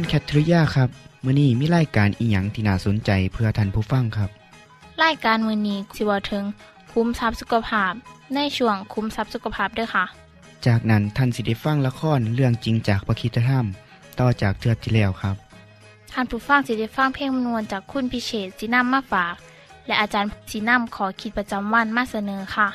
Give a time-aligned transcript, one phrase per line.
[0.00, 0.90] คุณแคทริยาครับ
[1.24, 4.30] มื้อนี้มีรายการอีหยังที่น่าสนใจเพื่อท่านผู้ฟังครับ
[5.04, 6.44] รายการมือนี้สิเวาถึง
[6.92, 7.92] คุ้มทรัพย์สุขภาพ
[8.34, 10.04] ในช่วงคุ้มทรัพย์สุขภาพด้วยค่ะ
[10.66, 13.66] จากนั้นท่านสิได้ฟังละครเรื่องจริงจากประคีตธรรม
[14.20, 15.36] ต่อจากเทือกที่แล้วครับ
[16.12, 19.34] ท่านผู้ฟังสิได้ฟังเพลงมนวนจากคุณพิเชษสีน้ำมาฝาก
[19.86, 22.68] และอาจารย์สีน้ำขอคิดประจำวันมาเสนอค่ะ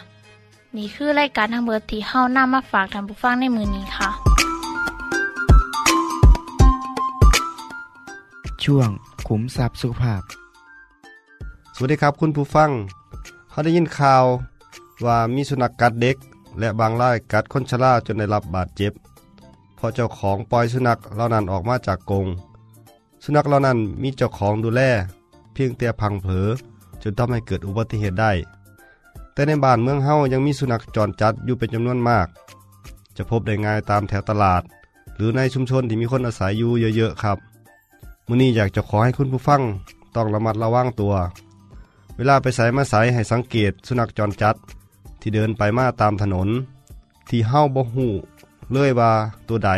[0.75, 4.32] นี่คือรายการทางเบอร์ที่เฮ้าน้ำมาฝากท่านผู้ฟังในมือนี้ค่ะ
[8.63, 8.89] ช่วง
[9.27, 10.21] ขุมทรัพย์สุขภาพ
[11.75, 12.69] สวัสดีครับคุณผู้ฟัง
[13.49, 14.23] เขาได้ยินข่าว
[15.05, 16.17] ว่ามีสุนัขกัดเด็ก
[16.59, 18.93] และบางรายกัดคนชราจนได้รับบาดเจ็บ
[19.77, 22.25] พอเจ้าของปล่อยสุนัขเหล่านั้นออกมาจากกรง
[23.23, 24.81] สุนัขเหล่านั้นมีเจ้าของดูแล
[25.53, 26.47] เพียงแต่พังเผลอ
[27.01, 28.31] จนทำให้เกิดอุบัติเหตุได้
[29.33, 32.27] แต่ในบ้านเมืองเฮายังมีสุนัขจรจัดอยู่เป็นจำนวนมาก
[33.17, 34.61] จะพบได้ง่ายตามแถวตลาด
[35.15, 37.39] หรือในชุมชนที่มีคนอาศัยอยู่เยอะๆครับ
[38.27, 39.61] มื้อนี้อยากจะขอให้คุณผู้ฟัง
[40.15, 41.13] ต้องระมัดระวังตัว
[42.15, 44.55] เวลาไปใส่มาใส่ให้สังเกตสุนัขจรจัด
[45.21, 46.49] ที่เดินไปมาตามถนน
[47.29, 48.11] ที่เฮาบ่ฮู้
[48.71, 49.11] เลื้อยว่า
[49.47, 49.71] ตัวใด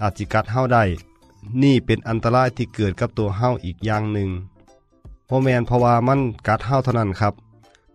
[0.00, 0.84] อาจจิกัดเฮาได้
[1.62, 4.28] นี่เป็นอันตรายที่เกิดกับตัวเฮาอีกอย่างหนึ่ง
[5.28, 7.34] บ่แมนเพราะว่ามันกัดเฮาเท่านั้นครับ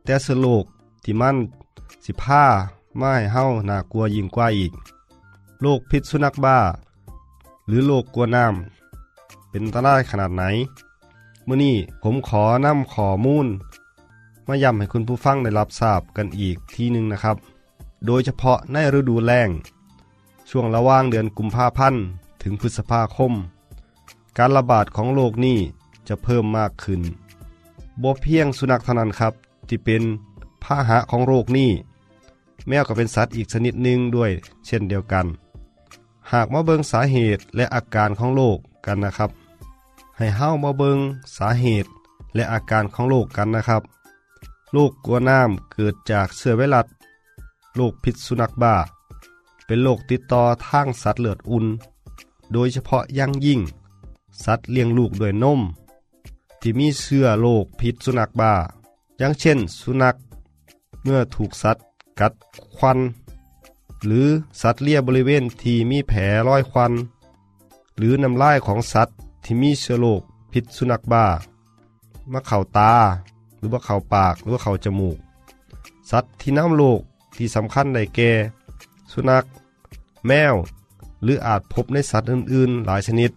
[0.04, 0.66] แต่สโลก
[1.04, 1.36] ที่มัน
[2.06, 2.44] สิผ้า
[2.98, 4.74] ไมาให้าน่ากลัวยิ่งกว่าอีก
[5.62, 6.58] โรคพิษสุนัขบ้า
[7.68, 8.75] หรือโรคกลัวน้ำ
[9.56, 10.44] เป็นอันตรายขนาดไหน
[11.48, 13.48] มื่อนี้ผมขอนำข้อมูล
[14.48, 17.38] มาย้ำให้คุณผู้ฟังได้รับทราบกันอีกทีหนึ่งนะครับ
[18.06, 19.50] โดยเฉพาะในฤดูแล้ง
[20.50, 22.04] ช่วงระหว่างเดือนกุมภาพันธ์
[22.42, 23.34] ถึงพฤษภาคม
[24.38, 25.58] การระบาดของโรคนี้
[26.08, 27.02] จะเพิ่มมากขึ้น
[28.02, 29.34] บ่เพียงสุนัขเท่านั้นครับ
[29.68, 30.04] ที่เป็น
[30.64, 31.72] พาหะของโรคนี้
[32.68, 34.32] แมวก็เป็นสัตว์อีกชนิดหนึ่งด้วย
[34.66, 35.26] เช่นเดียวกัน
[36.32, 38.58] หากมาเบิงสาเหตุและอาการของโรค
[38.88, 39.32] กันนะครับ
[40.18, 41.00] ให้เฮ้ามาเบิง
[41.38, 41.90] สาเหตุ
[42.36, 43.84] และอาการของโรคกันนะครับ
[44.74, 46.88] โรคกลัวน้ำเกิดจากเชื้อไวรัส
[47.76, 48.76] โรคพิษสุนัขบ้า
[49.66, 51.66] เป็นโรคติดต่อทางสัตว์เลือดอุ่น
[52.54, 53.62] โดยเฉพาะยังยิ่ง
[54.44, 55.62] สัตว์เลี้ยงลูกด้วยนม
[56.60, 58.54] ที่มีเชื้อโรคพิษสุนัขบ้า
[59.18, 60.16] อย่างเช่น สุนัข
[61.04, 61.86] เมื่อถูกสัตว์
[62.20, 62.34] กัด
[62.76, 63.00] ควัน
[64.06, 64.28] หรือ
[64.62, 66.94] สัตว์เลียบริเวณที่มีแผลรอยควัน
[67.98, 69.16] หรือน้ำลายของสัตว์
[69.46, 71.26] ที่มีเชื้อโรคพิษสุนัขบ้า
[72.32, 72.94] มาเข่าตา
[73.58, 75.18] หรือว่าเข่าปากหรือว่าเข่าจมูก
[76.12, 77.02] สัตว์ที่น้ำโรค
[77.36, 78.32] ที่สำคัญได้แก่
[79.12, 79.46] สุนัข
[80.28, 80.56] แมว
[81.24, 83.32] หรืออาจพบในสัตว์อื่นๆ หลายชนิด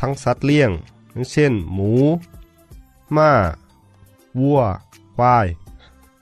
[0.00, 0.70] ทั้งสัตว์เลี้ยง
[1.12, 1.92] อย่างเช่น หมู
[3.16, 3.30] ม้า
[4.38, 4.60] วัว
[5.16, 5.46] ควาย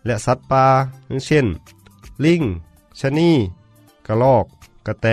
[0.06, 0.66] และสัตว์ป่า
[1.06, 1.46] อย่างเช่น
[2.24, 2.42] ลิง
[3.00, 3.32] ชะนี
[4.06, 4.44] กระรอก
[4.86, 5.06] กระแต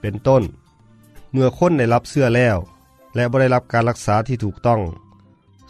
[0.00, 0.42] เป็นต้น
[1.30, 2.58] เมื่อคนได้รับเสื้อแล้ว
[3.14, 4.80] และบ่ได้รับการรักษาที่ถูกต้อง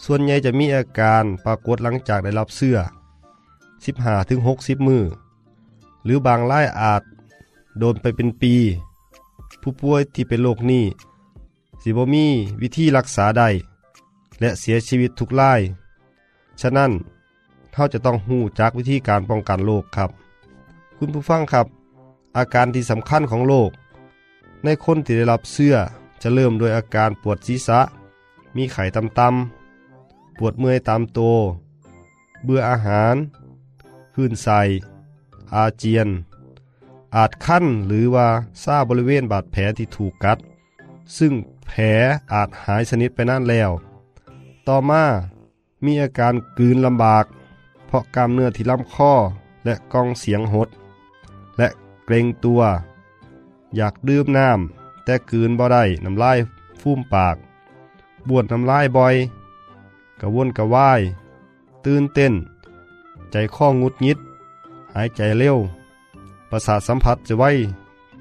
[0.04, 2.78] ส่วนใหญ่จะมีอาการปรากฏหลังจากได้รับเสื้อ
[3.52, 5.04] 15ถึง60 มือ
[6.04, 7.02] หรือบางรายอาจ
[7.78, 8.54] โดนไปเป็นปี
[9.62, 10.84] ผู้ป่วยที่เป็นโรคนี้
[11.82, 12.24] สิบ่มี
[12.60, 13.48] วิธีรักษาได้
[14.40, 15.60] และเสียชีวิตทุกราย
[16.60, 16.90] ฉะนั้น
[17.72, 20.10] เขาจะต้องหู้จักวิธีการป้องกันโรคครับ
[20.96, 21.66] คุณผู้ฟังครับ
[22.36, 23.70] อาการที่สำคัญของโรค
[24.64, 25.76] ในคนที่ได้รับเสื้อ
[26.22, 27.80] จะเริ่มโดยอาการปวดศีรษะ
[28.56, 31.36] มีไข้ต่ำๆ ปวดเมื่อยตามตัว
[32.44, 33.14] เบื่ออาหาร
[34.14, 34.60] คลื่นไส้
[35.54, 36.08] อาเจียน
[37.16, 38.28] อาจคั้นหรือว่า
[38.62, 40.38] ซาบริเวณบาดแผลที่ถูกกัด
[41.18, 41.32] ซึ่ง
[41.66, 41.80] แผล
[42.32, 43.70] อาจหายสนิทไปนั่นแล้ว
[44.66, 45.04] ต่อมา
[45.84, 47.24] มีอาการกลืนลำบาก
[47.86, 49.12] เพราะกล้ามเนื้อที่ลำคอ
[49.64, 50.68] และกองเสียงหด
[51.58, 51.68] และ
[52.04, 52.60] เกรงตัว
[53.76, 56.38] อยากดื่มน้ำ แต่กืนบ่ได้น้ำลาย
[56.80, 57.36] ฟูมปาก
[58.28, 59.14] บวดน้ำลายบ่อย
[60.20, 61.00] กระวนกระวาย
[61.84, 62.34] ตื่นเต้น
[63.30, 64.18] ใจข้องุดงิด
[64.94, 65.56] หายใจเร็ว
[66.50, 67.44] ประสาทสัมผัสจะไว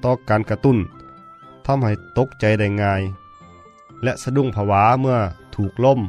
[0.04, 0.78] ต่อการกระตุ้น
[1.66, 3.02] ทำให้ตกใจได้ง่าย
[4.02, 5.18] และสะดุ้งผวาเมื่อ
[5.54, 6.00] ถูกล่ม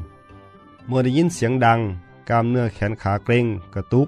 [0.88, 1.80] เมื่อได้ยินเสียงดัง
[2.30, 4.08] กล้ามเนื้อแขนขาเกร็งกระตุก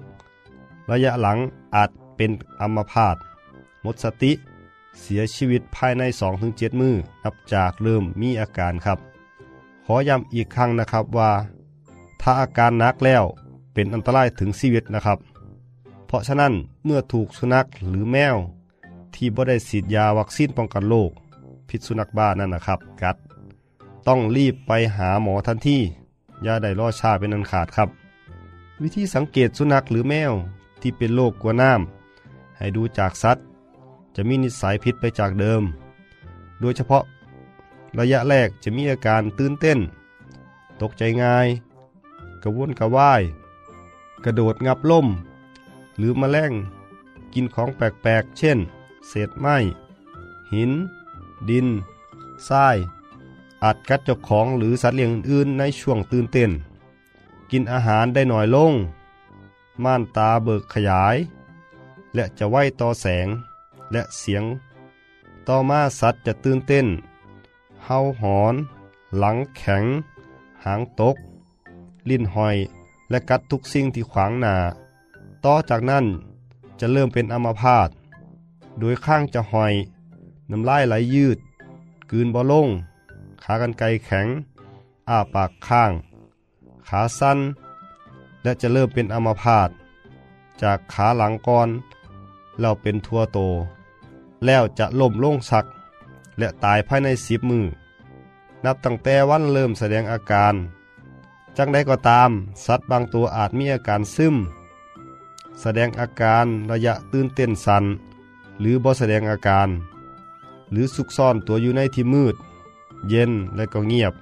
[0.90, 1.38] ระยะหลัง
[1.76, 3.16] อาจเป็นอัมพาต
[3.82, 4.32] หมดสติ
[5.02, 6.04] เสียชีวิตภายใน
[6.42, 9.00] 2-7 มือนับจากเริ่มมีอาการครับ
[9.86, 11.32] ขอย้ำอีกครั้งนะครับว่า
[12.22, 13.24] ถ้าอาการนักแล้ว
[13.74, 15.20] เป็นอันตรายถึงชีวิตนะครับ
[16.08, 16.54] เพราะฉะนั้น
[16.86, 18.36] เมื่อถูกสุนัขหรือแมว
[19.16, 21.12] ที่บ่ได้ฉีดยาวัคซีนป้องกันโรค
[21.70, 23.18] พิษสุนัขบ้านั่นนะครับ กัด
[24.08, 25.78] ต้องรีบไปหาหมอทันที
[26.44, 27.90] อย่าได้รอชาเป็นอันขาดครับ
[28.82, 30.34] วิธีสังเกตสุนัขหรือแมว
[30.82, 33.46] ที่เป็นโรคกลัวน้ำให้ดูจากสัตว์
[34.16, 35.64] จะมีนิสัยผิดไปจากเดิม
[36.60, 37.04] โดยเฉพาะ
[38.00, 39.80] ระยะแรกจะมีอาการตื่นเต้น
[40.82, 41.48] ตกใจง่าย
[42.44, 43.22] กระวนกระวาย
[44.24, 45.08] กระโดดงับล่ม
[45.98, 46.52] หรือมแมลง
[47.34, 48.60] กินของแปลกๆ เช่น
[49.08, 49.58] เศษไม้
[50.54, 50.72] หิน
[51.50, 51.68] ดิน
[52.48, 52.78] ทราย
[53.64, 56.52] อาจกัดเจ้าของหรือสัตว์เลี้ยงอื่นในช่วงตื่นเต้น
[57.52, 58.74] กินอาหารได้หน่อยลง
[59.84, 61.16] ม่านตาเบิกขยาย
[62.14, 63.28] และจะไวต่อแสง
[63.96, 64.44] และเสียง
[65.48, 66.88] ต่อมาสัตว์จะตื่นเต้น
[67.86, 68.56] เฮาหอน
[69.20, 69.84] หลังแข็ง
[70.64, 71.16] หางตก
[72.10, 72.56] ลิ้นหอย
[73.10, 74.56] และกัดทุกสิ่งที่ขวางหนา
[75.46, 76.06] ต่อจากนั้น
[76.80, 77.90] จะเริ่มเป็นอัมพาต
[78.80, 79.74] โดยข้างจะหอย
[80.52, 81.38] น้ำลายไหลยืด
[82.12, 82.68] กืนบ่ลง
[83.44, 84.28] ขากันไกรแข็ง
[85.10, 85.92] อ้าปากข้าง
[86.88, 87.40] ขาสั้น
[88.44, 89.70] และจะเริ่มเป็นอัมพาต
[90.62, 91.70] จากขาหลังก่อน
[92.60, 93.40] แล้วเป็นทั่วโต
[94.46, 95.66] แล้วจะล่มลงสัก
[96.38, 97.66] และตายภายในสิบมือ
[98.66, 100.56] นับตั้งแต่วันเริ่มแสดงอาการ
[101.58, 102.32] จังใดก็ตาม
[102.66, 104.36] สัตว์บางตัวอาจมีอาการซึม
[105.62, 107.84] แสดงอาการระยะตื่นเต้นสัน
[108.60, 109.70] หรือบ่แสดงอาการ
[110.72, 112.36] หรือซุกซ่อนตัวอยู่ในที่มืด
[113.10, 114.14] เย็นและก็เงียบ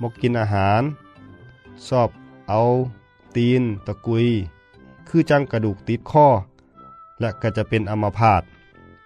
[0.00, 0.82] มกกินอาหาร
[1.86, 2.08] ชอบ
[2.48, 2.62] เอา
[3.36, 4.26] ตีน ตะกุย
[5.08, 6.26] คือจังกระดูกติดข้อ
[7.20, 8.42] และก็จะเป็นอัมพาต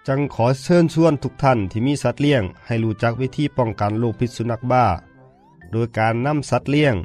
[0.07, 4.85] จังขอเชิญชวนทุกท่านที่มีสัตว์เลี้ยง ให้รู้จักวิธีป้องกันโรคพิษสุนัขบ้า
[5.71, 6.95] โดยการนำสัตว์เลี้ยง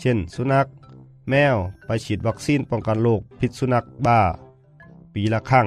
[0.00, 0.66] เช่น สุนัข
[1.28, 4.20] แมวไปฉีดวัคซีนป้องกันโรคพิษสุนัขบ้า
[5.14, 5.66] ปีละครั้ง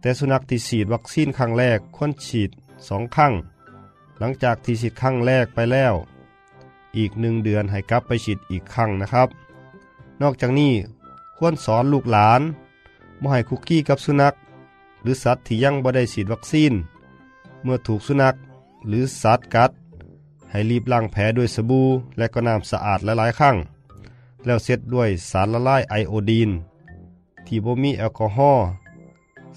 [0.00, 2.50] แต่สุนัขที่ฉีดวัคซีนครั้งแรกควรฉีด
[2.88, 3.32] สองครั้ง
[4.18, 5.94] หลังจากที่ฉีดครั้งแรกไปแล้ว
[6.96, 9.28] อีกหนึ่งเดือนให้กลับไปฉีดอีกครั้งนะครับ
[10.22, 10.72] นอกจากนี้
[11.36, 12.40] ควรสอนลูกหลาน
[13.22, 14.34] บ่ให้คุกกี้กับสุนัข
[15.02, 16.72] หรือสัตว์ที่ยังบ่ได้ฉีดวัคซีน
[17.62, 18.34] เมื่อถูกสุนัข
[18.88, 19.70] หรือสัตว์กัด
[20.50, 21.86] ให้รีบล้างแผลด้วยสบู่
[22.18, 23.56] และก็น้ำสะอาดหลายๆครั้ง
[24.44, 26.50] แล้วเสร็จด้วยสารละลายไอโอดีน
[27.46, 28.64] ที่บ่มีแอลกอฮอล์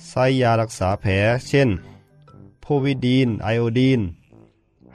[0.10, 1.12] ใส่ยารักษาแผล
[1.48, 1.70] เช่น
[2.62, 4.02] โพวิดีนไอโอดีน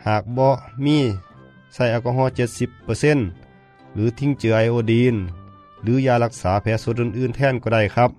[0.07, 0.49] หากบ่
[0.85, 0.99] มี
[1.75, 2.33] ใส่แอลกอฮอล์
[3.13, 5.15] 70%หรือทิ้งเจือไอโอดีน
[5.83, 8.11] หรือยารักษาแผลส่วนอื่นๆแทนก็ได้ครับ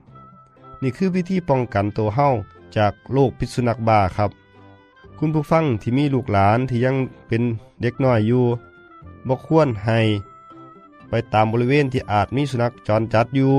[0.82, 2.28] นี่คือวิธีป้องกันตัวเฮา
[2.78, 4.32] จากโรคพิษสุนัขบ้าครับ
[5.18, 6.96] คุณผู้ฟังที่มีลูกหลานที่ยัง
[7.28, 7.44] เป็น
[7.82, 8.44] เด็กน้อยอยู่
[9.28, 10.00] บ่ควรให้
[11.10, 13.52] ไปตามบริเวณที่อาจมีสุนัขจรจัดอยู่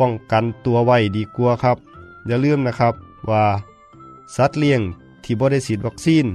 [0.00, 1.76] ป้องกันตัวไว้ดีกว่าครับ
[2.26, 2.94] อย่าลืมนะครับ
[3.30, 3.44] ว่า
[4.36, 4.80] สัตว์เลี้ยง
[5.24, 6.26] ที่บ่ได้ฉีดวัคซีน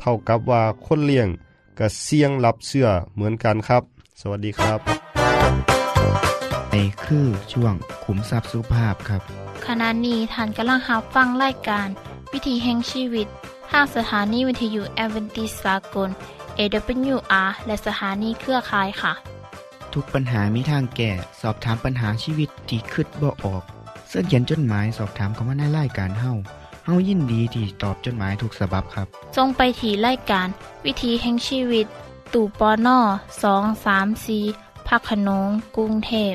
[0.00, 1.28] เท่ากับว่าคนเลี้ยง
[1.78, 3.82] ก็เสี่ยงรับเสื้อเหมือนกันครับ
[4.20, 4.80] สวัสดีครับ
[6.70, 11.88] ในคือช่วงขุมทรัพย์สุภาพครับ ขณะนี้ท่านกำลังรับฟังรายการ
[12.32, 13.26] วิถีแห่งชีวิต
[13.70, 16.08] ทางสถานีวิทยุแอเวนติสากล
[16.58, 19.12] AWR และสถานีเครือข่ายค่ะ
[19.94, 21.10] ทุกปัญหามีทางแก้
[21.40, 23.62] สอบถามปัญหาชีวิตที่คืดบ่ออก
[24.08, 26.32] เสื้อเขียนจดหมายสอบถามเขามาในรายการเฮา
[26.84, 30.48] เฮายินดีที่ตอบจดหมายถูกสาบบครับทรงไปถีรายการ
[30.84, 31.86] วิถีแห่งชีวิต
[32.32, 32.98] ตู่ปอน่อ
[33.42, 34.38] สองสามสี
[34.88, 36.34] พักขนงกรุงเทพ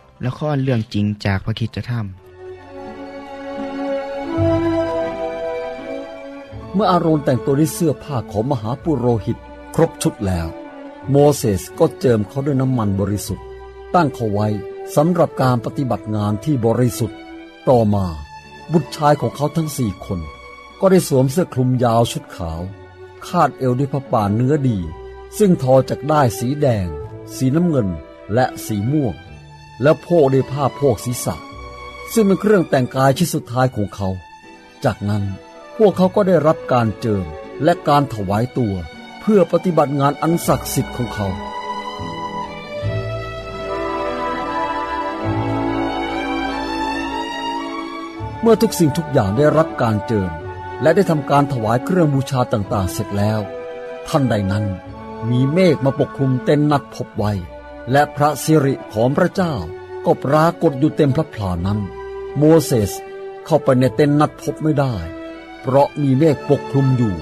[0.25, 2.03] ละครเรื่องจริงจากพระคิดจะทำ
[6.73, 9.37] เมื่ออาโรนแต่งตัวด้วยเสื้อผ้าของมหาปุโรหิต
[9.75, 10.47] ครบชุดแล้ว
[11.09, 13.45] โมเสสก็เจิมเขาด้วยน้ำมันบริสุทธิ์
[13.95, 14.47] ตั้งเขาไว้
[14.95, 17.17] สำหรับการปฏิบัติงานที่บริสุทธิ์
[17.69, 18.05] ต่อมา
[18.71, 20.19] บุตรชายของเขาทั้งสี่คน
[20.79, 22.61] ก็ได้สวมเสื้อคลุมยาวชุดขาว
[23.27, 24.77] คาดเอวด้วยผ้าป่านเนื้อดี
[25.37, 26.87] ซึ่งทอจากได้สีแดง
[27.35, 27.87] สีน้ำเงิน
[28.33, 29.15] และสีม่วง
[29.81, 31.35] และโพกด้วยผ้าโพกศีรษะ
[32.13, 34.09] ซึ่งเป็นเครื่องแต่งกายชิ้นสุดท้ายของเขา
[34.83, 35.23] จากนั้น
[35.77, 37.25] พวกเขาก็ได้รับการเจิม
[37.63, 38.73] และการถวายตัว
[39.21, 41.27] เพื่อปฏิบัติงานอันศักดิ์สิทธิ์ของเขา
[48.41, 50.31] เมื่อทุกสิ่งทุกอย่างได้รับการเจิม
[50.81, 53.39] และได้ทำการถวายเครื่องบูชาต่างๆ เสร็จแล้ว
[54.07, 54.65] ท่านใดนั้น
[55.29, 57.31] มีเมฆมาปกคลุมเต็นนัดพบไว้
[57.91, 59.55] และพระสิริของพระเจ้า
[60.05, 61.79] ก็ปรากฏอยู่เต็มพระพลานั้น
[62.37, 62.91] โมเสส
[63.45, 64.95] เข้าไปในเต็นนัดพบไม่ได้
[65.61, 67.15] เพราะมีเมฆปกคลุมอยู่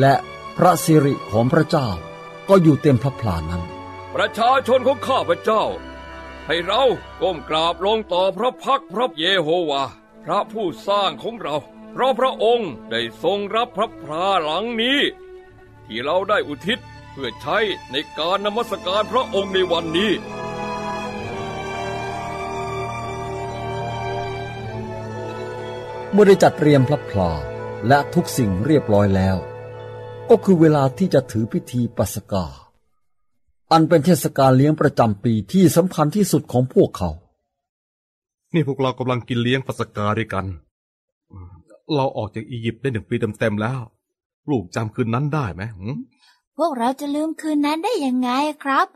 [0.00, 0.14] และ
[0.56, 1.88] พระสิริของพระเจ้า
[2.48, 3.62] ก็อยู่เต็มพระพลานั้น
[4.14, 5.64] ประชาชนของข้าพระเจ้า
[6.46, 6.82] ให้เรา
[7.20, 9.82] ก้มกราบลงต่อพระพักพระเยโฮวา
[10.24, 11.56] พระผู้สร้างของเรา
[11.92, 15.00] เพราะพระองค์ได้ทรงรับพระพราหลังนี้
[15.86, 16.78] ที่เราได้อุทิศ
[17.12, 17.58] เพื่อใช้
[17.92, 20.12] ในการนมัสการพระองค์ในวันนี้
[26.12, 27.30] เมื่อได้จัดเตรียมพระพลา
[27.88, 29.36] และทุกสิ่งเรียบร้อยแล้ว
[30.30, 32.46] ก็คือเวลาที่จะถือพิธีปัสกา
[33.72, 37.10] อันเป็นเทศกาลเลี้ยงประจำปีที่สำคัญที่สุดของพวกเขา
[38.54, 40.46] นี่พวกเรากำลังกินเลี้ยงปัสกาด้วยกัน
[41.94, 43.80] เราออกจากอียิปต์ได้หนึ่งปีเต็มๆแล้ว
[44.50, 46.11] ลูกจำคืนนั้นได้ไหมหืมพ
[46.64, 48.30] วกเราจะลืมคืนนั้นได้ยังไง
[48.64, 48.86] ครับ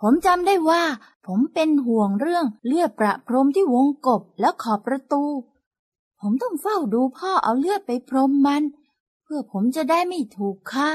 [0.00, 0.82] ผมจำได้ว่า
[1.26, 5.24] ผมเป็นห่วงเรื่องเลือดประพรมที่วงกบและขอบประตู
[6.20, 8.62] ผมต้องเฝ้าดูพ่อเอาเลือดไปพรมมัน
[9.22, 10.92] เพื่อผมจะได้ไม่ถูกฆ่า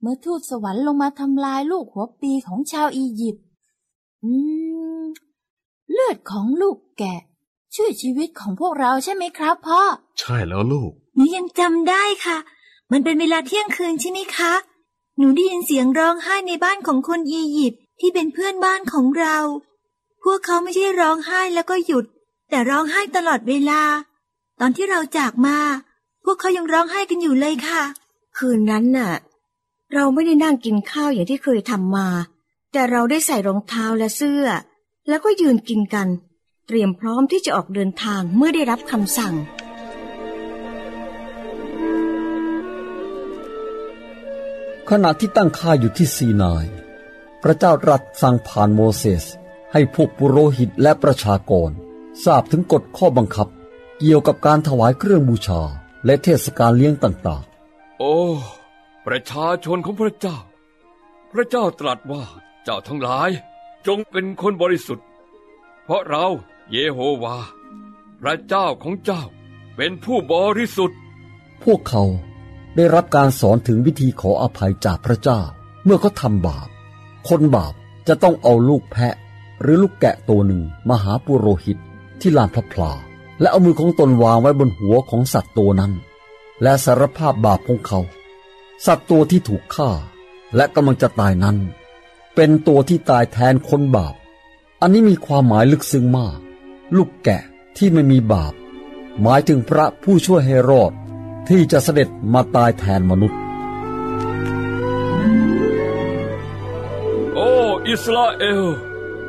[0.00, 3.44] เมื่อทูตสวรรค์ลงมาทำลายลูกหัวปีของชาวอียิปต์
[4.24, 4.32] อื
[5.00, 5.04] ม
[5.90, 7.20] เลือดของลูกแกะ
[7.74, 9.82] ช่วยชีวิตของพวกเราใช่ไหมครับพ่อ
[10.18, 12.38] ใช่แล้วลูก หนูยังจำได้ค่ะ
[12.90, 14.52] มันเป็นเวลาเที่ยงคืนใช่ไหมคะ
[15.18, 19.36] หนูได้ยินเสียงร้องไห้ในบ้านของคนอียิปต์ที่เป็นเพื่อนบ้านของเรา
[20.22, 22.04] พวกเขาไม่ใช่ร้องไห้แล้วก็หยุด
[22.50, 23.82] แต่ร้องไห้ตลอดเวลา
[24.60, 25.58] ตอนที่เราจากมา
[26.24, 27.82] พวกเขายังร้องไห้กันอยู่เลยค่ะ
[28.38, 29.12] คืนนั้นน่ะ
[29.94, 32.08] เราไม่ได้นั่งกินข้าวอย่างที่เคยทำมา
[32.72, 34.46] แต่เราได้ใส่รองเท้าและเสื้อ
[35.08, 36.08] แล้วก็ยืนกินกัน
[36.66, 39.34] เตรียมพร้อมที่จะออกเดินทางเมื่อได้รับคำสั่ง
[44.90, 46.64] ขณะที่ตั้งค่ายอยู่ที่ซีนาย
[47.42, 49.24] พระเจ้าตรัสสั่งผ่านโมเสส
[49.72, 51.70] ให้พวกปุโรหิตและประชากร
[52.24, 53.48] ทราบถึงกฎข้อบังคับ
[53.98, 55.60] เกี่ยวกับการถวายเครื่องบูชา
[56.04, 57.42] และเทศกาลเลี้ยงต่าง
[57.98, 58.16] โอ้
[59.06, 60.38] ประชาชนของพระเจ้า
[61.32, 62.24] พระเจ้าตรัสว่า
[62.64, 63.30] เจ้าทั้งหลาย
[63.86, 65.06] จงเป็นคนบริสุทธิ์
[65.84, 66.26] เพราะเรา
[66.70, 67.36] เยโฮวา
[68.20, 69.22] พระเจ้าของเจ้า
[69.76, 72.04] เป็นผู้บริสุทธิ์ๆพวกเขา
[72.76, 75.40] ได้รับการสอนถึงวิธีขออภัยจากพระเจ้า
[75.84, 76.68] เมื่อเขาทำบาป
[77.28, 77.74] คนบาป
[78.08, 79.14] จะต้องเอาลูกแพะ
[79.62, 81.78] หรือลูกแกะตัวหนึ่งมาหาปุโรหิต
[82.20, 82.92] ที่ลานพระพลา
[83.40, 85.92] และเอามือของตนวางไว้บนหัวของสัตว์ตัวนั้น
[86.62, 88.00] และสารภาพบาปของเขา
[88.86, 89.90] สัตว์ตัวที่ถูกฆ่า
[90.56, 91.56] และกำลังจะตายนั้น
[92.34, 94.14] เป็นตัวที่ตายแทนคนบาป
[94.80, 96.38] อันนี้มีความหมายลึกซึ้งมาก
[96.96, 97.42] ลูกแกะ
[97.76, 98.54] ที่ไม่มีบาป
[99.20, 100.92] หมายถึงพระผู้ช่วยให้รอด
[101.48, 103.38] ที่จะเสด็จมาตายแทนมนุษย์
[107.34, 107.50] โอ้
[107.88, 108.62] อิสราเอล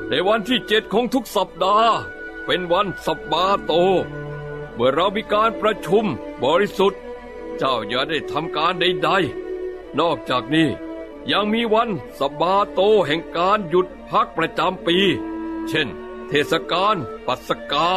[0.09, 1.93] ในวันที่เจ็ดของทุกสัปดาห์
[2.45, 3.73] เป็นวันสับบาโต
[4.73, 6.05] เมื่อเรามีการประชุม
[6.43, 7.01] บริสุทธิ์
[7.57, 10.69] เจ้าอย่าได้ทำการใดๆ นอกจากนี้
[11.31, 14.97] ยังมีวันสับบาโตแห่งการหยุดพักประจำปี
[15.69, 15.87] เช่น
[16.27, 16.95] เทศกาล
[17.27, 17.89] ปัสกา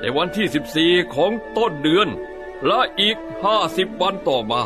[0.00, 2.08] ในวันที่ 14 ของต้นเดือน
[2.66, 3.16] และอีก
[3.58, 4.62] 50วันต่อมา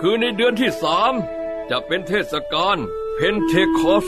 [0.00, 1.12] คือในเดือนที่สาม
[1.70, 2.76] จะเป็นเทศกาล
[3.14, 4.06] เพนเทคอส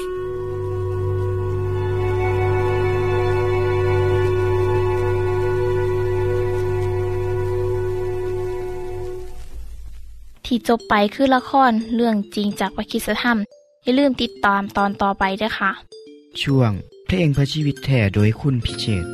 [10.46, 13.38] ที่จบไปคือละครเรื่องจริงจากวิคิสธรรม
[13.82, 15.70] อย่าลืมติดตามตอนต่อไปด้วยค่ะ
[16.42, 16.72] ช่วง
[17.06, 19.06] เพลงพระชีวิตแท่โดยคุณพิเชษ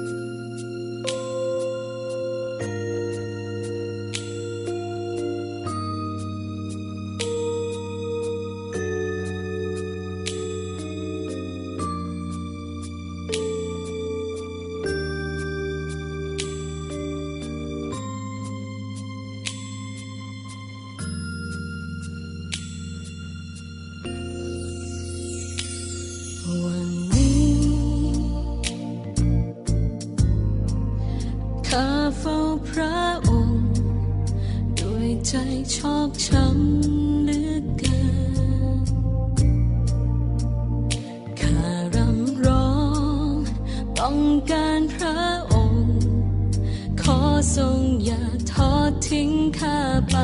[49.59, 49.77] ข้า
[50.11, 50.17] ไป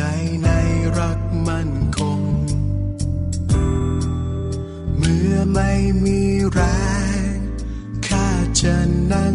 [0.00, 0.08] ใจ
[0.44, 0.50] ใน
[0.98, 2.20] รักมั่นคง
[4.98, 5.72] เมื่อไม่
[6.04, 6.20] มี
[6.52, 6.60] แร
[7.32, 7.36] ง
[8.06, 8.28] ข้า
[8.60, 8.76] จะ
[9.12, 9.34] นั่ง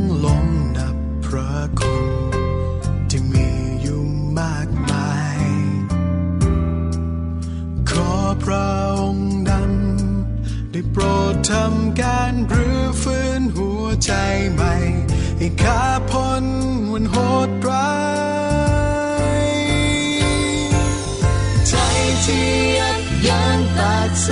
[24.25, 24.29] ส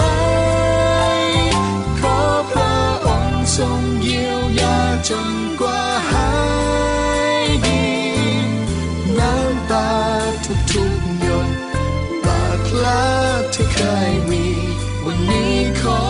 [0.00, 0.18] ลา
[1.20, 1.24] ย
[2.00, 2.18] ขอ
[2.50, 4.78] พระองค์ทรงเยียวยา
[5.08, 6.30] จนกว่าหา
[7.42, 7.84] ยดี
[9.18, 9.90] น้ำตา
[10.44, 11.48] ทุกทุกหยด
[12.24, 13.04] บาดลา
[13.54, 13.78] ที่เค
[14.10, 14.46] ยมี
[15.04, 16.00] วันนี้ขอ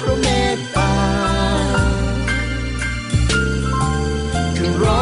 [0.00, 0.94] พระเมตตา
[4.56, 4.86] คือร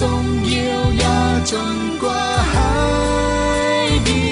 [0.00, 2.72] ทรงเยียวยาจนกว่าหา
[3.86, 4.26] ยดี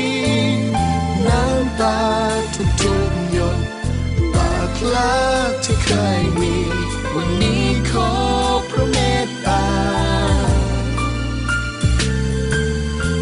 [1.27, 1.99] น้ำตา
[2.55, 3.59] ทุกทุกหยด
[4.35, 4.81] บาดแผ
[5.49, 5.89] กที่เค
[6.21, 6.55] ยมี
[7.15, 8.11] วันนี้ขอ
[8.71, 9.67] พระเมตตา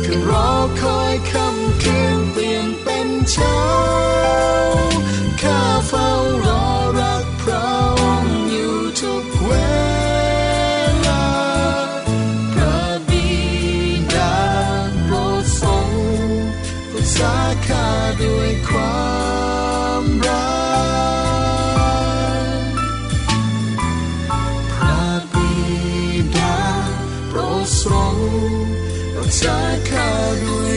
[0.04, 3.56] คือรอคอยคำเคืนเปลี่ยนเป็นเช้า
[17.66, 20.30] pecado em quambra
[24.78, 26.50] Pra vida,
[27.32, 28.14] pro sol,
[29.18, 30.76] o pecado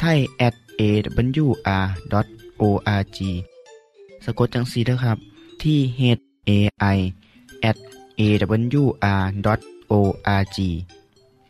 [0.00, 1.58] ไทย at awr.org
[4.24, 5.18] สะกดจังสีนะครับ
[5.62, 6.00] ที่ h
[6.48, 6.50] a
[6.96, 6.98] i
[7.70, 7.76] at
[8.20, 9.38] awr.org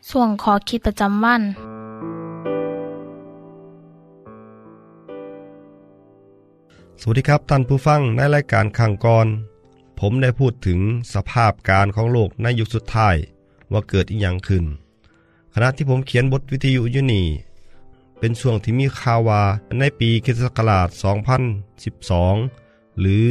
[0.09, 1.41] ส่วนขอคิดประจำวัน
[7.01, 9.27] สวัสดีครับท่านผู้ฟังในรายการขังกร
[9.99, 10.79] ผมได้พูดถึง
[11.13, 13.15] สภาพการของโลกในยุคสุดท้าย
[13.71, 14.65] ว่าเกิดอีกอย่างขึ้น
[15.53, 17.25] ขณะที่ผมเขียนบทวิทยุอยู่นี่
[18.19, 19.41] เป็นช่วงที่มีข่าวว่า
[19.79, 20.87] ในปีคิศกราช
[22.13, 23.25] 2012 หรือ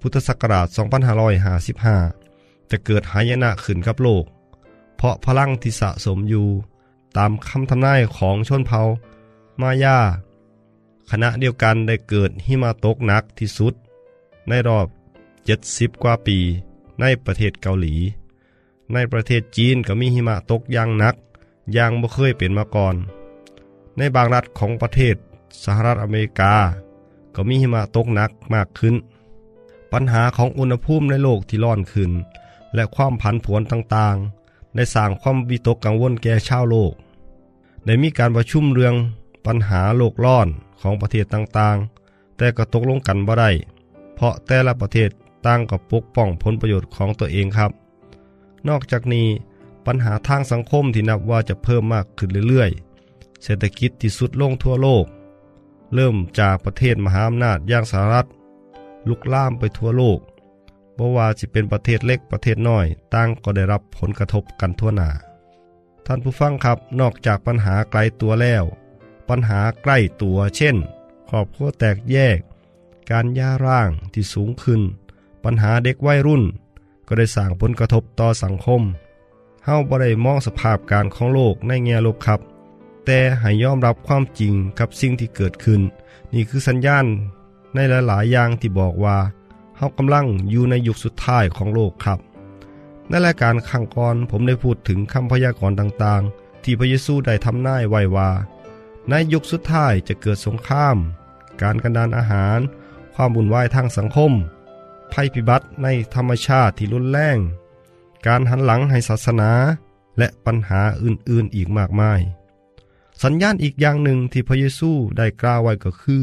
[0.00, 0.66] พุทธศักราช
[1.68, 4.24] 2555 จะเกิดหายนะขึ้นกับโลก
[4.96, 6.48] เพราะพลังที่สะสมอยู่
[7.16, 8.82] ตามคำทำนายของชนเผ่า
[9.60, 9.98] มายา
[11.10, 13.74] ขณะเดียวกันได้เกิดหิมะตกหนักที่สุด
[14.48, 14.86] ในรอบ
[15.44, 16.38] 70 กว่าปี
[17.00, 17.94] ในประเทศเกาหลี
[18.92, 21.14] ในประเทศจีนก็มีหิมะตกอย่างหนัก
[21.72, 22.96] อย่างบ่เคยเป็นมาก่อน
[24.00, 25.16] ในบางรัฐของประเทศ
[25.64, 26.54] สหรัฐอเมริกา
[27.34, 28.94] ก็มีหิมะตกหนักมากขึ้น
[29.92, 32.10] ปัญหาของอุณหภูมิในโลกที่ร้อนขึ้น
[32.74, 36.92] และความผันผวนต่างๆ ได้สร้างความวิตกกังวลแก่ชาวโลก
[37.84, 38.94] ได้มีการประชุมเรื่อง
[39.46, 40.48] ปัญหาโลกร้อน
[40.80, 43.50] ของประเทศต่างๆ แต่ก็ตกลงกันบ่ได้
[44.14, 45.10] เพราะแต่ละประเทศ
[45.46, 47.70] ต่างกับปกป้องผลประโยชน์ของตัวเองครับ
[48.68, 49.26] นอกจากนี้
[49.86, 52.89] ปัญหาทางสังคมที่นับว่าจะเพิ่มมากขึ้นเรื่อยๆ
[53.44, 55.06] เศรษฐกิจที่สุดลงทั่วโลก
[55.94, 58.28] เริ่มจากประเทศมหาอำนาจอย่างสหรัฐ
[59.08, 60.18] ลุกล่ามไปทั่วโลก
[60.96, 65.10] บ่ว่าจะเป็นประเทศเล็กประเทศน้อยต่างก็ได้รับผลกระทบกันทั่วหน้า
[66.06, 68.64] ท่านผู้ฟังครับนอกจากปัญหาไกลตัวแล้ว
[69.28, 70.76] ปัญหาใกล้ตัวเช่น
[71.28, 72.38] ครอบครัวแตกแยก
[73.10, 74.80] การย่าร่างที่สูงขึ้น
[75.44, 76.44] ปัญหาเด็กวัยรุ่น
[77.08, 78.82] ก็ได้สร้างผลกระทบต่อสังคม
[79.64, 82.40] เฮาบ่ได้มองสภาพการของโลกในแง่ลบครับ
[83.12, 85.80] แต่ให้ยอมรับความจริงกับสิ่งที่เกิดขึ้น
[86.34, 87.06] นี่คือสัญญาณ
[87.74, 89.18] ในหลายๆอย่างที่บอกว่า
[89.76, 92.18] เฮากำลังอยู่ในยุคสุดท้ายของโลกครับ
[93.08, 98.30] ในรายการข้างก่อนผมได้พูดถึงคำพยากรณ์ต่างๆ ที่พระเยซูได้ทำนายไว้ว่า
[99.08, 100.96] ในยุคสุดท้ายจะเกิดสงคราม
[101.62, 102.58] การกันดานอาหาร
[103.14, 104.32] ความบุ่นวายทางสังคม
[105.12, 107.38] ภัยพิบัติในธรรมชาติที่รุนแรง
[108.26, 109.50] การหันหลังให้ศาสนา
[110.18, 112.22] และปัญหาอื่นๆอีกมากมาย
[113.22, 116.22] สัญญาณอีกอย่างหนึ่งที่พระเยซูได้กล่าวไว้ก็คือ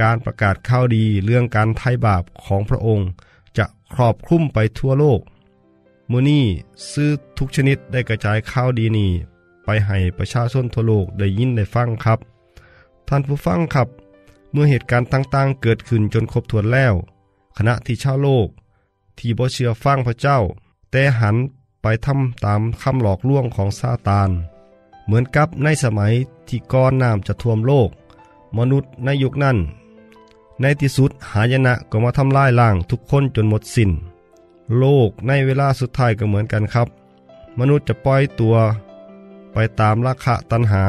[0.00, 3.08] การประกาศข่าวดีเรื่องการไถ่บาปของพระองค์
[3.58, 5.20] จะครอบคลุมไปทั่วโลก
[6.10, 6.44] มือนี้
[6.90, 9.10] ซื้อทุกชนิดได้กระจายข่าวดีนี้
[9.64, 12.18] ไปให้ประชาชนทั่วโลกได้ยินได้ฟังครับ
[13.08, 13.88] ท่านผู้ฟังครับ
[14.52, 16.94] เมื่อเหตุการณ์ต่างๆ เกิดขึ้นจนครบถ้วนแล้ว
[17.56, 18.48] ขณะที่ชาวโลก
[19.18, 20.38] ที่บ่เชื่อฟังพระเจ้า
[20.90, 21.36] แต่หัน
[21.82, 24.30] ไปทำตามคำหลอกลวงของซาตาน
[25.06, 26.12] เหมือนกับในสมัย
[26.48, 27.90] ที่ก้อนน้ำจะท่วมโลก
[28.58, 29.56] มนุษย์ในยุคนั้น
[30.60, 33.90] ในที่สุดหายนะก็มาทำลายล้างทุกคนจนหมดสิน้น
[34.78, 36.88] โลกในเวลาสุดท้ายก็เหมือนกันครับ
[37.58, 38.56] มนุษย์จะปล่อยตัว
[39.52, 40.84] ไปตามราคะตัณหา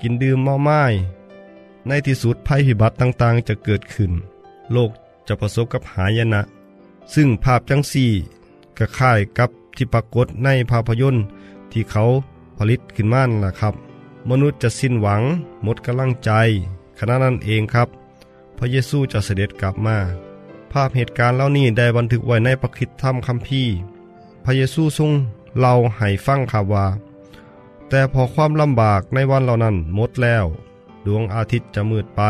[0.00, 0.82] กินดื่มเมาไม้
[1.86, 4.12] ในที่สุดภัยพิบัติต่างๆ จะเกิดขึ้น
[4.72, 4.90] โลก
[5.26, 6.42] จะประสบกับหายนะ
[7.14, 8.10] ซึ่งภาพจังสี่
[8.78, 11.24] ก็คล้ายกับที่ปรากฏในภาพยนตร์
[11.72, 12.04] ที่เขา
[12.62, 13.74] ผลิตขึ้นมานั่นล่ะครับ
[14.30, 15.22] มนุษย์จะสิ้นหวัง
[15.62, 16.30] หมดกำลังใจ
[16.98, 17.88] ขณะนั้นเองครับ
[18.58, 19.96] พระเยซูจะเสด็จกลับมา
[20.72, 23.72] ภาพเหตุการณ์เหล่านี้ได้บันทึกไว้ในพระคิดธรรมคัมภีร์
[24.44, 25.12] พระเยซูทรง
[25.58, 26.86] เล่าให้ฟังครับว่า
[27.88, 30.44] แต่พอความลำบากในวันเหล่านั้นหมดแล้ว
[31.06, 32.22] ดวงอาทิตย์จะมืดไป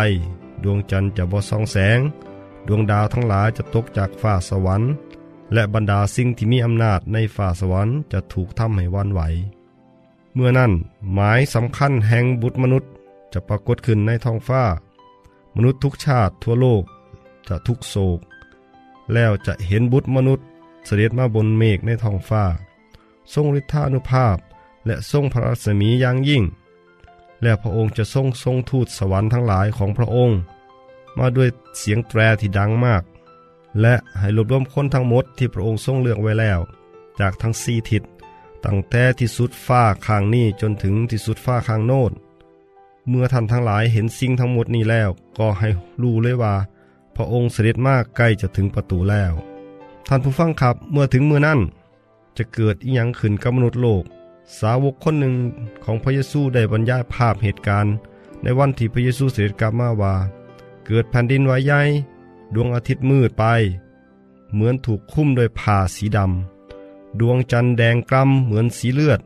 [0.63, 1.99] ดวงจันทร์จะบ่ส่องแสง
[2.67, 4.91] ดวงดาวทั้งหลายจะตกจากฟ้าสวรรค์
[5.53, 9.23] และบรรดาสิ่งที่มีอำนาจในฟ้าสวรรค์จะถูกทำให้วันไหว
[10.35, 10.73] เมื่อนั้น
[11.13, 12.91] หมายสำคัญแห่งบุตรมนุษย์
[13.33, 14.63] จะปรากฏขึ้นในท้องฟ้า
[15.57, 16.83] มนุษย์ทุกชาติทั่วโลก
[17.49, 18.21] จะทุกโศก
[19.13, 20.47] แล้วจะเห็นบุตรมนุษย์
[20.87, 22.45] เสด็จมาบนเมฆในท้องฟ้า
[23.35, 24.37] ทรงฤทธานุภาพ
[24.87, 26.43] และทรงพระรัศมีอย่างยิ่ง
[27.43, 30.39] และพระองค์จะทรงทรงทูตสวรรค์ทั้งหลายของพระองค์
[31.19, 33.03] มาด้วยเสียงแตรที่ดังมาก
[33.81, 36.61] และให้รวบรวมคนทั้งหมดที่พระองค์ทรงเลือกไว้แล้ว
[37.21, 38.03] จากทั้งสี่ทิศ
[38.65, 42.13] ตั้งแต่ที่สุดฟ้าข้างนี้จนถึงที่สุดฟ้าข้างโน้น
[43.09, 45.69] เมื่อท่านทั้งหลายเห็นสิ่งทั้งหมดนี้แล้ว ก็ให้
[46.03, 46.55] รู้เลยว่า
[47.15, 49.33] พระองค์เสด็จมากใกล้จะถึงประตูแล้ว
[50.09, 51.61] ท่านผู้ฟังครับเมื่อถึงมือนั้น
[52.37, 54.05] จะเกิดอีหยังขึ้นกับมนุษย์โลก
[54.59, 55.35] สาวกคนหนึ่ง
[55.85, 57.95] ของพระเยซูได้บรรยายภาพเหตุการณ์
[58.43, 60.15] ในวันที่พระเยซูเสด็จกลับมาว่า
[60.87, 61.81] เกิดแผ่นดินไหวใหญ่
[62.55, 63.45] ดวงอาทิตย์มืดไป
[64.53, 66.60] เหมือนถูกคุ้มโดยผ้าสีดำ
[67.19, 69.21] ดวงจันทร์แดงกล้ำเหมือนสีเลือด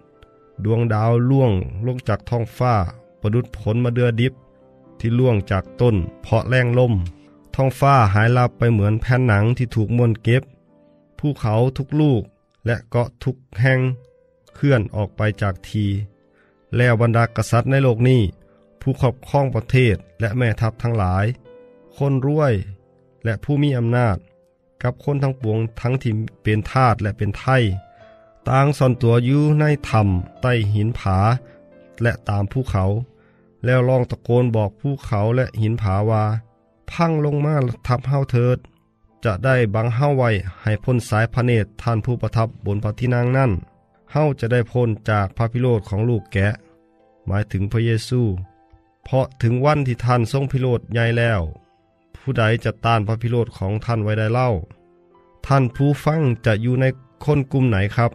[0.64, 1.52] ดวงดาวล่วง
[1.86, 2.74] ลงจากท้องฟ้า
[3.20, 4.32] ประดุดผลมาเดือดิบ
[4.98, 6.94] ที่ล่วงจากต้น เพาะแรงล่ม
[7.54, 10.42] ท้องฟ้าหายลับไปเหมือนแผ่นหนังที่ถูกม้วนเก็บ
[11.18, 12.22] ภูเขาทุกลูก
[12.66, 13.78] และเกาะทุกแห่ง
[14.54, 15.84] เคลื่อนออกไปจากที
[16.76, 18.20] แล้วบรรดากษัตริย์ในโลกนี้
[18.80, 21.24] ผู้ครอบครองประเทศและแม่ทัพทั้งหลาย
[21.96, 22.54] คนรวย
[23.24, 24.16] และผู้มีอำนาจ
[24.84, 27.62] กับคนทั้งปวงทั้งที่เป็นทาสและเป็นไทย
[28.48, 31.18] ต่างซ่อนตัวอยู่ในถ้ำใต้หินผา
[32.02, 32.84] และตามภูเขา
[33.64, 36.24] แล้วลองตะโกนบอกภูเขาและหินผาว่า
[36.90, 37.54] พังลงมา
[37.86, 38.58] ทับเฮาเถิด
[39.24, 40.30] จะได้บังเฮาไว้
[40.62, 43.50] ให้พ้นสายพระเนตรท่านผู้ประทับบนพระที่นั่งนั่น
[44.12, 46.48] เฮาจะได้พ้นจากพระพิโรธของลูกแกะ
[47.26, 48.22] หมายถึงพระเยซู
[49.04, 51.40] เพราะถึงวันที่ท่านทรงพิโรธใหญ่แล้ว
[52.26, 54.48] ผู้ใดจะต้านพระพิโรธของท่านไว้ได้เล่า
[55.46, 56.84] ท่านผู้ฟังจะอยู่ใน
[57.24, 58.10] คนกลุ่มไหนครับ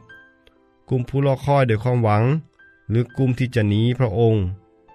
[0.89, 2.23] กลุ่มผู้รอคอยด้วยความหวัง
[2.89, 4.41] หรือกลุ่มที่จะหนีพระองค์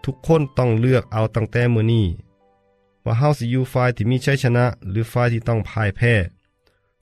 [0.04, 2.06] ทุกคนต้องเลือกเอาตั้งแต่มือนี้
[3.04, 6.14] ว่าเฮาสิอยู่ฝ่ายที่มีชัยชนะ หรือฝ่ายที่ต้องพ่ายแพ้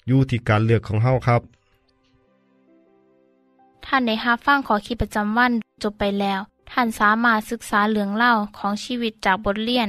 [0.06, 1.40] อยู่ที่การเลือกของเฮาครับ
[3.86, 9.88] ท่านได้รับฟังขอคิดประจำวันจบไปแล้ว ท่านสามารถศึกษาเรื่องเล่าของชีวิตจากบทเรียน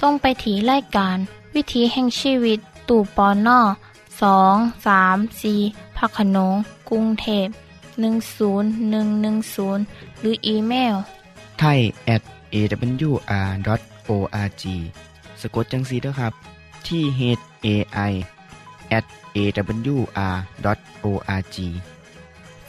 [0.00, 1.16] ส่งไปถีรายการ
[1.54, 2.58] วิถีแห่งชีวิต
[2.88, 3.60] ตู่ปอนนอ
[4.22, 4.54] สอง
[4.86, 5.54] สามสี
[5.96, 6.54] พักขนง
[6.88, 7.48] กรุงเทพ
[7.98, 10.94] 10110 หรืออีเมล
[11.58, 11.80] ไทย
[12.14, 12.22] at
[12.54, 14.64] awr.org
[15.40, 16.32] สะกดจังสีด้วยครับ
[16.86, 17.20] ที่ h
[17.66, 17.68] a
[18.10, 18.12] i
[18.98, 19.04] at
[19.36, 20.26] awr.org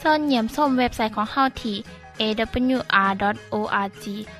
[0.02, 1.76] ส่วนเหยี่ยมส้มเว็บไซต์ของเฮาที่
[2.20, 4.04] awr.org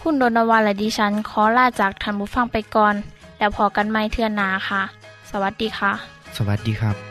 [0.00, 2.94] คุณโดนวานและดิฉันขอลาจากทันบุฟังไปก่อน
[3.38, 4.82] แล้วพอกันไม่เทื่อนนาค่ะ
[5.30, 5.92] สวัสดีค่ะ
[6.36, 7.07] สวัสดีครับ